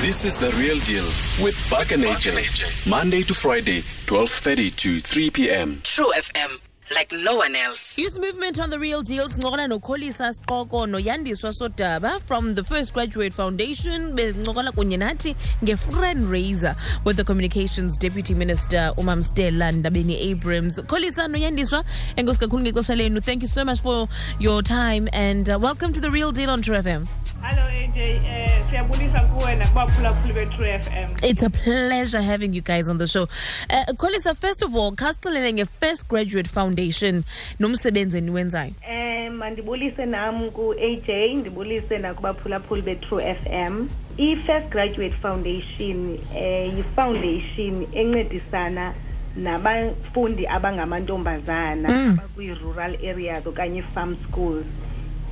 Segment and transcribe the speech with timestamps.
[0.00, 1.04] This is the real deal
[1.42, 2.86] with Buck and AJ.
[2.88, 5.80] Monday to Friday, 12:30 to 3 p.m.
[5.84, 6.58] True FM,
[6.94, 7.96] like no one else.
[7.98, 13.32] Youth Movement on the Real Deals ncokola nokholisa Siqoko noyandiswa Sodaba from the First Graduate
[13.32, 15.34] Foundation bezincokola kunye nathi
[15.64, 20.78] nge-friend raiser with the Communications Deputy Minister Umam Stella Ndabeni Abrahams.
[20.80, 21.84] Kholisa noyandiswa
[22.16, 23.20] enkosi kakhulu ngexesha lenu.
[23.24, 24.08] Thank you so much for
[24.38, 27.06] your time and uh, welcome to the Real Deal on True FM.
[27.42, 31.10] Hello AJ, eh siyabulisa kuwe nakubaphulaphuli be-True FM.
[31.30, 33.22] It's a pleasure having you guys on the show.
[33.68, 37.24] Uh, Kholisa, first of all, khasixelele nge-First Graduate Foundation
[37.58, 38.72] nomsebenzi eniwenzayo.
[38.88, 43.88] Eh mandibulise nam ku AJ ndibulise nakubaphulaphuli be-True FM.
[44.18, 48.94] I-First Graduate Foundation eh yi-foundation encedisana
[49.36, 52.18] nabafundi abangamantombazana Mm.
[52.18, 54.66] abakwi-rural areas okanye farm schools.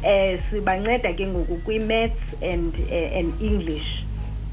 [0.02, 4.05] Eh sibanceda ke ngoku kwi-maths and eh, and English.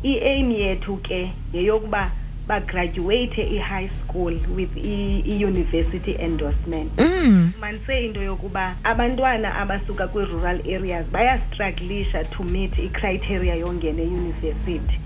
[0.04, 2.12] I-aim yethu ke yeyokuba
[2.48, 6.96] bagraduate i-high school with i-university endorsement.
[6.98, 7.54] Mm.
[7.60, 15.00] manise into yokuba abantwana abasuka kwi-rural areas bayastrugglisha to meet icriteria yongena eyunivesithi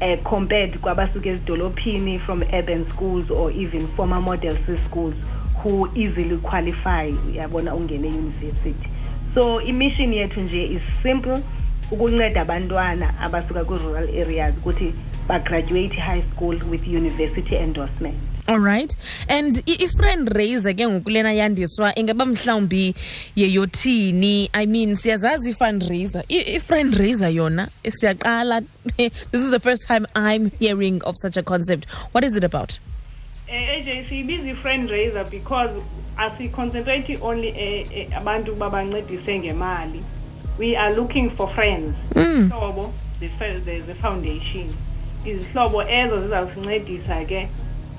[0.00, 5.14] uh, compared kwabasuka ezidolophini from urban schools or even former model c schools
[5.62, 8.88] who easily qualify uyabona ungena eyunivesithi
[9.34, 11.42] so imission yethu nje is simple
[11.90, 14.92] ukunceda abantwana abasuka kwi-rural areas ukuthi
[15.28, 18.14] bagraduate high school with university endorsement.
[18.48, 18.92] All right.
[19.28, 22.94] And i- i-friend raiser ke ngokulena yandiswa ingaba mhlawumbi
[23.36, 24.50] yeyothini?
[24.52, 26.24] I mean siyazazi i-fundraiser.
[26.28, 28.62] I- i-friend raiser yona siyaqala
[28.96, 31.86] this is the first time I'm hearing of such a concept.
[32.12, 32.78] What is it about?
[33.48, 35.70] Eh AJ siyibiza i-friend raiser because
[36.16, 40.02] asiconcentrate only eh, eh, abantu babancedise ngemali.
[40.58, 41.96] We are looking for friends.
[42.14, 42.22] Mm.
[42.50, 44.74] Izihlobo the, fe- the, the foundation.
[45.24, 47.48] Izihlobo ezo zizawusincedisa ke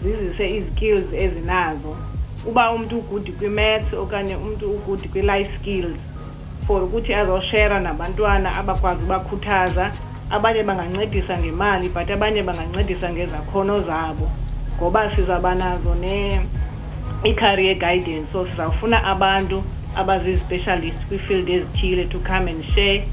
[0.03, 1.97] zizise izikills ezinazo.
[2.45, 5.97] Uba umuntu ugood kwi-maths okanye umuntu ugood kwi-life skills
[6.67, 9.91] for ukuthi azoshare nabantwana abakwazi ubakhuthaza
[10.29, 14.29] abanye bangancedisa ngemali but abanye bangancedisa ngezakhono zabo
[14.77, 16.41] ngoba sizaba nazo ne
[17.23, 19.63] i-career guidance so sizawufuna abantu
[19.95, 23.03] abazi-specialist kwi-field ezithile to come and share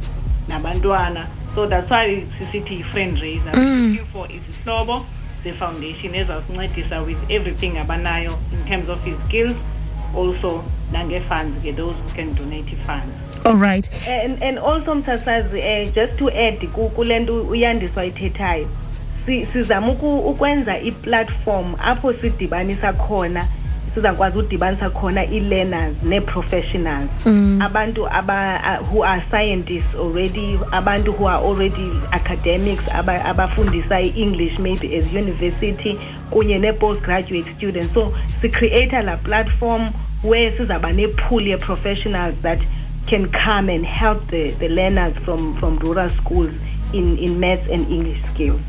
[0.49, 1.27] nabantwana.
[1.55, 3.53] So that's why sisithi yi-friend raiser.
[3.53, 3.91] Mm.
[3.91, 5.05] looking for izihlobo
[5.45, 9.57] ze-foundation ezawusincedisa with everything abanayo in terms of his skills
[10.17, 13.89] also nange-funds ke those who can donate i-funds all right.
[14.09, 18.69] And and also msasazi eh just to add ku- kule nto uyandiswa ithethayo
[19.27, 23.47] si- sizama uku- ukwenza i-platform apho sidibanisa khona
[23.95, 27.63] sizakwazi udibanisa khona i-learners nee-professionals Mm.
[27.63, 34.59] abantu aba uh, who are scientists already abantu who are already academics aba- abafundisa i-english
[34.59, 35.99] maybe as university
[36.31, 37.95] kunye nee-postgraduate students.
[37.95, 38.13] So
[38.43, 39.93] sicreata la platform
[40.23, 42.59] where sizaba nepool ye-professionals that
[43.07, 46.53] can come and help the, the learners from, from rural schools
[46.93, 48.61] in, in maths and english skills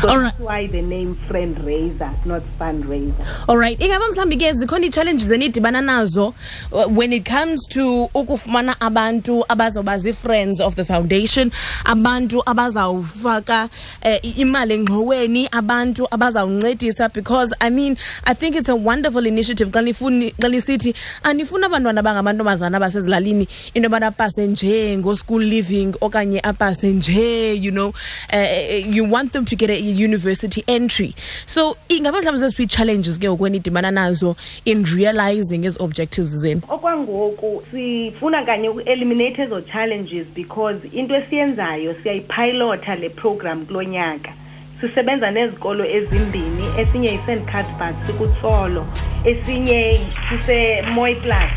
[0.00, 3.24] so All that's why the name friend raiser not fundraiser.
[3.48, 3.78] All right.
[3.78, 6.34] Ingaba mhlawumbi ke zikhona ii-challenges enidibana nazo
[6.72, 11.50] uh, when it comes to ukufumana abantu abazawuba zii-friends of the foundation
[11.84, 13.68] abantu abazawufaka
[14.04, 19.70] uh, imali engxoweni abantu abazawuncedisa because i mean i think it's a wonderful initiative.
[19.70, 27.54] Xa nisithi anifuni abantwana abangamantombazana abasezilalini into yobana apase nje ngo-school living okanye apase nje
[27.54, 27.92] you know
[28.32, 31.14] uh, you want them to get a university entry.
[31.46, 36.62] So ingaba mhlawumbi zeziphi ii-challenges ke ngoku enidibana nazo in realizing ezi objectives zenu?
[36.68, 44.32] Okwangoku sifuna kanye uku-eliminate ezo challenges because into esiyenzayo siyayipilota le program kulo nyaka.
[44.80, 48.86] Sisebenza nezikolo ezimbini esinye yi-st cuthbert sikutsolo
[49.24, 51.52] esinye sise-moy plus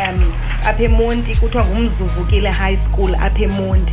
[0.00, 0.32] um
[0.64, 3.92] apha emonti kuthiwa ngumzuvukile high school apha emonti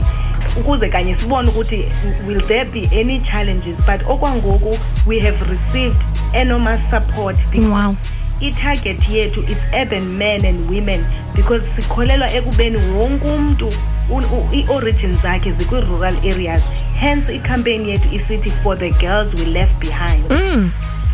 [0.59, 1.85] ukuze kanye sibone ukuthi
[2.27, 5.95] will there be any challenges but okwangoku we have received
[6.33, 7.35] enormous support
[7.71, 7.95] wow.
[8.41, 11.05] i-target yethu it's urban men and women
[11.35, 13.67] because sikholelwa ekubeni wonke umntu
[14.09, 16.63] u- u- i-origin zakhe zikwi-rural areas.
[16.99, 20.23] Hence icampaign yethu isithi for the girls we left behind.
[20.29, 20.71] Mm.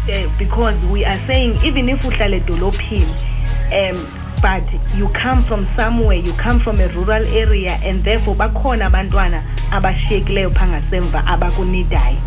[0.10, 3.16] uh, because we are saying even if uhlala edolophini
[3.72, 4.08] um
[4.44, 4.64] but
[4.94, 9.42] you come from somewhere you come from a rural area and therefore bakhona abantwana
[9.72, 12.18] abashiyekileyo phaa ngasemva abakunidayo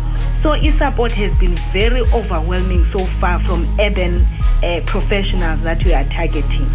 [0.43, 4.25] so i-support has been very overwhelming so far from urban
[4.63, 6.67] uh, professionals that we are targeting.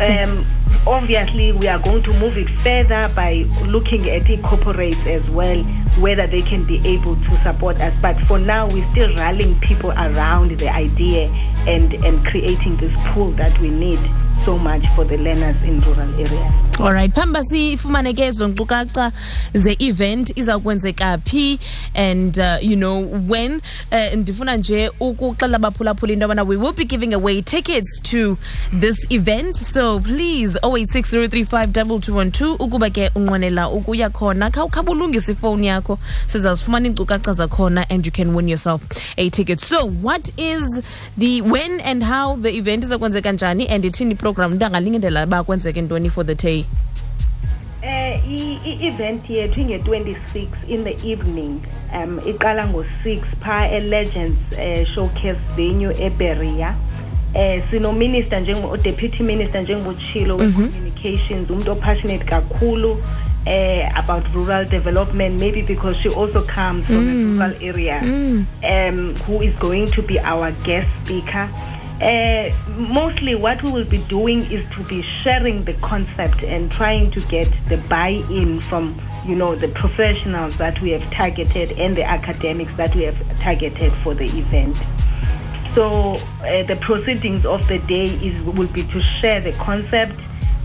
[0.00, 0.44] Um
[0.86, 5.62] obviously we are going to move it further by looking at the corporates as well
[5.98, 7.94] whether they can be able to support us.
[8.02, 11.28] But for now we're still rallying people around the idea
[11.66, 14.00] and and creating this pool that we need
[14.44, 16.52] so much for the learners in rural areas.
[16.80, 19.12] Alright phamba sifumane ke ezo nkcukacha
[19.54, 21.58] ze-event iza kwenzeka phi
[21.94, 23.60] and uh, you know when
[23.92, 28.36] uh, ndifuna nje ukuxelela abaphulaphula into yobana we will be giving away tickets to
[28.80, 29.56] this event.
[29.56, 34.50] So please 0860352212 ukuba ke unqwenela ukuya khona.
[34.50, 35.98] Khawukhaba ulungisa ifowuni yakho
[36.28, 38.82] sizazifumana iinkcukacha zakhona and you can win yourself
[39.16, 39.60] a ticket.
[39.60, 40.82] So what is
[41.16, 43.66] the when and how the event iza kwenzeka njani?
[43.68, 46.64] And ithini iprogram umntu angalingindela uba kwenzeke ntoni for the day?
[47.82, 51.60] Eh i-event yethu inge-26 in the evening.
[51.94, 56.74] Um iqala ngo-6 pha e-legends eh, showcase venue eberia
[57.34, 62.98] eh sino-minister njengo-deputy minister njengobutshilo we-communications umuntu opassionate kakhulu
[63.46, 68.00] eh about rural development maybe because she also comes from a rural area.
[68.02, 71.48] Um who is going to be our guest speaker
[72.00, 77.10] uh, mostly what we will be doing is to be sharing the concept and trying
[77.10, 82.04] to get the buy-in from you know the professionals that we have targeted and the
[82.04, 84.76] academics that we have targeted for the event
[85.74, 90.18] so uh, the proceedings of the day is will be to share the concept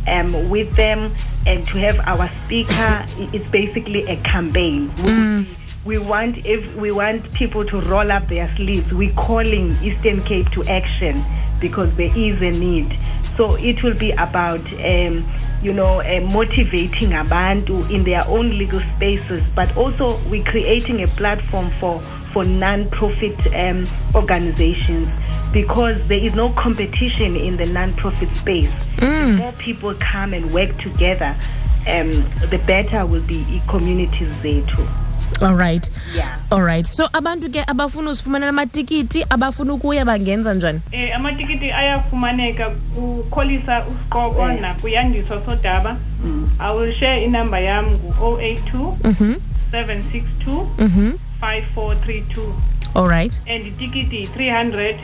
[0.07, 1.13] um, with them
[1.45, 3.05] and to have our speaker.
[3.17, 4.89] It's basically a campaign.
[5.03, 5.47] We,
[5.83, 8.93] we want if we want people to roll up their sleeves.
[8.93, 11.23] We're calling Eastern Cape to action
[11.59, 12.97] because there is a need.
[13.37, 14.61] So it will be about.
[14.83, 15.25] Um,
[15.61, 21.07] you know, uh, motivating abantu in their own legal spaces, but also we're creating a
[21.07, 21.99] platform for
[22.33, 23.85] for non-profit um,
[24.15, 25.07] organizations
[25.51, 28.71] because there is no competition in the non-profit space.
[28.95, 31.35] The more people come and work together,
[31.87, 32.11] um,
[32.49, 34.87] the better will be i-communities zethu.
[35.41, 36.37] Alright Yeah.
[36.51, 40.81] alright so abantu ke abafuna uzifumanela amatikiti abafuna ukuya bangenza njani?
[40.91, 44.61] Eh amatikiti ayafumaneka kukholisa usiqoko Eh.
[44.61, 45.97] nakuyandiswa sodaba.
[46.59, 49.33] I will share inamba yam ngu-082 mhm
[49.71, 51.11] 762 mhm
[51.41, 52.53] 5432
[52.95, 54.95] alright and itikiti yi-300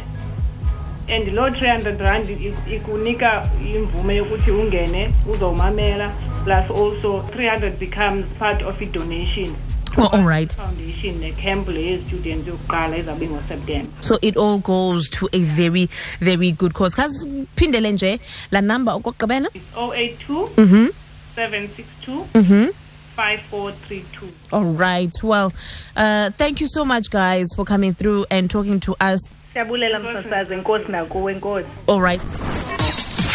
[1.16, 6.12] and loo 300 rand i- ikunika imvume yokuthi ungene uzomamela
[6.44, 9.56] plus also 300 becomes part of i-donation
[9.98, 15.40] oh, alright foundation necamp le yezistudents yokuqala ezabe ngoseptemba so it all goes to a
[15.40, 15.90] very
[16.20, 16.96] very good cause.
[16.96, 18.20] Khasiphindele nje
[18.52, 20.90] laa number okokugqibela it's 082 mhm
[21.36, 22.70] 762 mhm
[23.18, 25.12] 5432 all right.
[25.24, 25.52] Well
[25.96, 29.30] uh, thank you so much guys for coming through and talking to us.
[29.54, 31.68] Siyabulela msasazi enkosi nakuwe enkosi.
[31.88, 32.22] all right